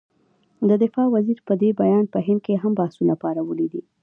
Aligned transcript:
د 0.69 0.71
دفاع 0.83 1.07
وزیر 1.15 1.37
دې 1.61 1.69
بیان 1.81 2.05
په 2.13 2.19
هند 2.27 2.39
کې 2.45 2.61
هم 2.63 2.71
بحثونه 2.79 3.13
پارولي 3.23 3.67
دي. 3.73 3.81